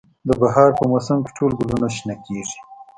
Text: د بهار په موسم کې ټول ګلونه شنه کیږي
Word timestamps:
د 0.27 0.29
بهار 0.41 0.69
په 0.79 0.83
موسم 0.91 1.17
کې 1.25 1.31
ټول 1.37 1.51
ګلونه 1.59 1.87
شنه 1.95 2.15
کیږي 2.25 2.57